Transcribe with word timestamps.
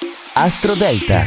Astro 0.00 0.74
Delta. 0.74 1.22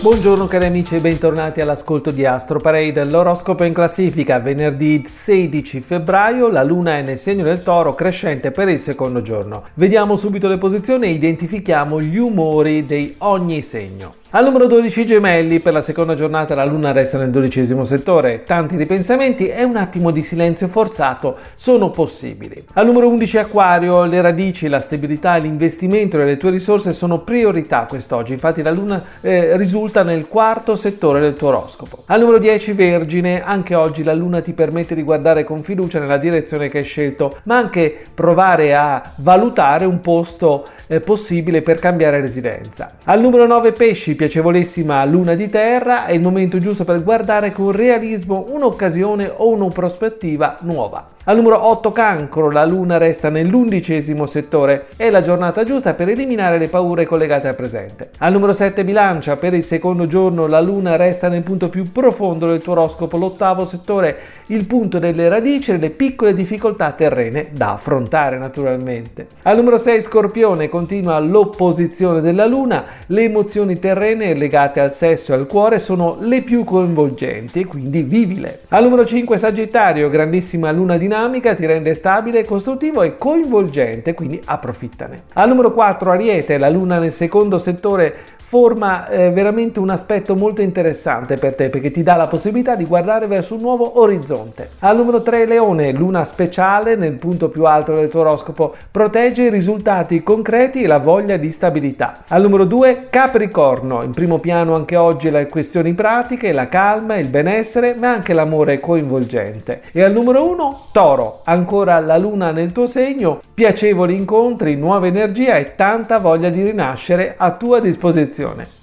Buongiorno 0.00 0.46
cari 0.46 0.66
amici 0.66 0.94
e 0.94 1.00
bentornati 1.00 1.60
all'ascolto 1.60 2.12
di 2.12 2.24
Astro 2.24 2.60
Parade. 2.60 3.02
L'oroscopo 3.02 3.64
in 3.64 3.74
classifica 3.74 4.38
venerdì 4.38 5.04
16 5.04 5.80
febbraio, 5.80 6.48
la 6.48 6.62
luna 6.62 6.98
è 6.98 7.02
nel 7.02 7.18
segno 7.18 7.42
del 7.42 7.60
toro 7.64 7.96
crescente 7.96 8.52
per 8.52 8.68
il 8.68 8.78
secondo 8.78 9.20
giorno. 9.20 9.64
Vediamo 9.74 10.14
subito 10.14 10.46
le 10.46 10.58
posizioni 10.58 11.06
e 11.06 11.10
identifichiamo 11.10 12.00
gli 12.00 12.18
umori 12.18 12.86
di 12.86 13.16
ogni 13.18 13.62
segno. 13.62 14.14
Al 14.30 14.44
numero 14.44 14.66
12 14.66 15.06
gemelli, 15.06 15.58
per 15.58 15.72
la 15.72 15.80
seconda 15.80 16.14
giornata 16.14 16.54
la 16.54 16.66
luna 16.66 16.92
resta 16.92 17.16
nel 17.16 17.30
dodicesimo 17.30 17.86
settore, 17.86 18.44
tanti 18.44 18.76
ripensamenti 18.76 19.48
e 19.48 19.64
un 19.64 19.76
attimo 19.76 20.10
di 20.10 20.22
silenzio 20.22 20.68
forzato 20.68 21.38
sono 21.54 21.88
possibili. 21.88 22.62
Al 22.74 22.84
numero 22.84 23.08
11 23.08 23.38
acquario, 23.38 24.04
le 24.04 24.20
radici, 24.20 24.68
la 24.68 24.80
stabilità 24.80 25.36
e 25.36 25.40
l'investimento 25.40 26.18
delle 26.18 26.36
tue 26.36 26.50
risorse 26.50 26.92
sono 26.92 27.20
priorità 27.20 27.86
quest'oggi, 27.88 28.34
infatti 28.34 28.60
la 28.60 28.70
luna 28.70 29.02
eh, 29.22 29.56
risulta 29.56 30.02
nel 30.02 30.28
quarto 30.28 30.76
settore 30.76 31.20
del 31.20 31.32
tuo 31.32 31.48
oroscopo. 31.48 32.02
Al 32.08 32.20
numero 32.20 32.36
10 32.36 32.72
vergine, 32.72 33.42
anche 33.42 33.74
oggi 33.74 34.02
la 34.02 34.12
luna 34.12 34.42
ti 34.42 34.52
permette 34.52 34.94
di 34.94 35.04
guardare 35.04 35.42
con 35.42 35.62
fiducia 35.62 36.00
nella 36.00 36.18
direzione 36.18 36.68
che 36.68 36.76
hai 36.76 36.84
scelto, 36.84 37.38
ma 37.44 37.56
anche 37.56 38.02
provare 38.12 38.74
a 38.74 39.02
valutare 39.16 39.86
un 39.86 40.02
posto 40.02 40.66
eh, 40.86 41.00
possibile 41.00 41.62
per 41.62 41.78
cambiare 41.78 42.20
residenza. 42.20 42.96
Al 43.04 43.22
numero 43.22 43.46
9 43.46 43.72
pesci, 43.72 44.16
piacevolissima 44.18 45.04
luna 45.04 45.34
di 45.34 45.48
terra, 45.48 46.04
è 46.04 46.12
il 46.12 46.20
momento 46.20 46.58
giusto 46.58 46.84
per 46.84 47.04
guardare 47.04 47.52
con 47.52 47.70
realismo 47.70 48.46
un'occasione 48.50 49.32
o 49.36 49.52
una 49.52 49.68
prospettiva 49.68 50.56
nuova. 50.62 51.17
Al 51.28 51.36
numero 51.36 51.62
8 51.62 51.92
cancro, 51.92 52.50
la 52.50 52.64
luna 52.64 52.96
resta 52.96 53.28
nell'undicesimo 53.28 54.24
settore, 54.24 54.86
è 54.96 55.10
la 55.10 55.20
giornata 55.20 55.62
giusta 55.62 55.92
per 55.92 56.08
eliminare 56.08 56.56
le 56.56 56.68
paure 56.68 57.04
collegate 57.04 57.48
al 57.48 57.54
presente. 57.54 58.12
Al 58.20 58.32
numero 58.32 58.54
7 58.54 58.82
bilancia, 58.82 59.36
per 59.36 59.52
il 59.52 59.62
secondo 59.62 60.06
giorno 60.06 60.46
la 60.46 60.62
luna 60.62 60.96
resta 60.96 61.28
nel 61.28 61.42
punto 61.42 61.68
più 61.68 61.92
profondo 61.92 62.46
del 62.46 62.62
tuo 62.62 62.72
oroscopo, 62.72 63.18
l'ottavo 63.18 63.66
settore, 63.66 64.16
il 64.46 64.64
punto 64.64 64.98
delle 64.98 65.28
radici 65.28 65.70
e 65.72 65.74
delle 65.78 65.90
piccole 65.90 66.32
difficoltà 66.32 66.92
terrene 66.92 67.48
da 67.52 67.72
affrontare 67.72 68.38
naturalmente. 68.38 69.26
Al 69.42 69.56
numero 69.56 69.76
6 69.76 70.00
scorpione, 70.00 70.70
continua 70.70 71.18
l'opposizione 71.18 72.22
della 72.22 72.46
luna, 72.46 72.84
le 73.04 73.24
emozioni 73.24 73.78
terrene 73.78 74.32
legate 74.32 74.80
al 74.80 74.94
sesso 74.94 75.34
e 75.34 75.36
al 75.36 75.46
cuore 75.46 75.78
sono 75.78 76.16
le 76.20 76.40
più 76.40 76.64
coinvolgenti, 76.64 77.66
quindi 77.66 78.00
vivile. 78.00 78.60
Al 78.68 78.84
numero 78.84 79.04
5 79.04 79.36
sagittario, 79.36 80.08
grandissima 80.08 80.72
luna 80.72 80.96
dinamica, 80.96 81.16
dinamica 81.18 81.54
ti 81.54 81.66
rende 81.66 81.94
stabile, 81.94 82.44
costruttivo 82.44 83.02
e 83.02 83.16
coinvolgente, 83.16 84.14
quindi 84.14 84.40
approfittane. 84.44 85.16
Al 85.34 85.48
numero 85.48 85.72
4 85.72 86.12
Ariete, 86.12 86.58
la 86.58 86.70
luna 86.70 87.00
nel 87.00 87.12
secondo 87.12 87.58
settore 87.58 88.36
forma 88.48 89.10
eh, 89.10 89.30
veramente 89.30 89.78
un 89.78 89.90
aspetto 89.90 90.34
molto 90.34 90.62
interessante 90.62 91.36
per 91.36 91.54
te 91.54 91.68
perché 91.68 91.90
ti 91.90 92.02
dà 92.02 92.16
la 92.16 92.28
possibilità 92.28 92.76
di 92.76 92.86
guardare 92.86 93.26
verso 93.26 93.54
un 93.54 93.60
nuovo 93.60 94.00
orizzonte. 94.00 94.70
Al 94.78 94.96
numero 94.96 95.20
3 95.20 95.44
Leone, 95.44 95.92
luna 95.92 96.24
speciale 96.24 96.96
nel 96.96 97.12
punto 97.16 97.50
più 97.50 97.66
alto 97.66 97.94
del 97.94 98.08
tuo 98.08 98.20
oroscopo, 98.20 98.74
protegge 98.90 99.42
i 99.42 99.50
risultati 99.50 100.22
concreti 100.22 100.82
e 100.82 100.86
la 100.86 100.96
voglia 100.96 101.36
di 101.36 101.50
stabilità. 101.50 102.22
Al 102.28 102.40
numero 102.40 102.64
2 102.64 103.08
Capricorno, 103.10 104.02
in 104.02 104.12
primo 104.12 104.38
piano 104.38 104.74
anche 104.74 104.96
oggi 104.96 105.28
le 105.28 105.46
questioni 105.46 105.92
pratiche, 105.92 106.52
la 106.52 106.70
calma, 106.70 107.18
il 107.18 107.28
benessere, 107.28 107.96
ma 107.98 108.14
anche 108.14 108.32
l'amore 108.32 108.80
coinvolgente. 108.80 109.82
E 109.92 110.02
al 110.02 110.12
numero 110.12 110.48
1 110.48 110.86
Toro, 110.92 111.42
ancora 111.44 112.00
la 112.00 112.16
luna 112.16 112.50
nel 112.50 112.72
tuo 112.72 112.86
segno, 112.86 113.40
piacevoli 113.52 114.16
incontri, 114.16 114.74
nuova 114.74 115.06
energia 115.06 115.56
e 115.56 115.74
tanta 115.74 116.16
voglia 116.16 116.48
di 116.48 116.64
rinascere 116.64 117.34
a 117.36 117.50
tua 117.50 117.80
disposizione. 117.80 118.36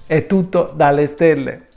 È 0.06 0.26
tutto 0.26 0.72
dalle 0.76 1.06
stelle. 1.06 1.68